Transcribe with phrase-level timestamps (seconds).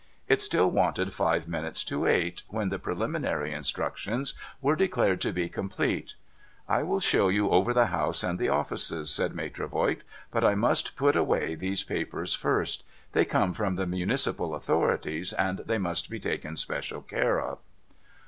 [0.27, 5.47] It still wanted five minutes to eight, when the preliminary instructions were declared to be
[5.47, 6.15] complete.'
[6.67, 10.03] I will show you over the house and the offices,' said Maitre Voigt,'
[10.33, 12.83] but I must put away these papers first.
[13.11, 17.59] They come from the municipal authorities, and they must be taken special care of.'